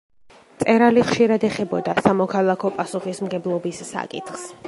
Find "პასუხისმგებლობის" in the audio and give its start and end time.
2.79-3.85